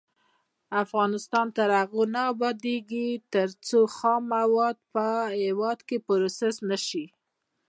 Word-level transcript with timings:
افغانستان 0.83 1.47
تر 1.57 1.69
هغو 1.79 2.03
نه 2.13 2.21
ابادیږي، 2.33 3.09
ترڅو 3.33 3.79
خام 3.95 4.21
مواد 4.35 4.77
په 4.93 5.05
هیواد 5.41 5.79
کې 5.87 5.97
پروسس 6.07 6.55
نشي. 6.69 7.05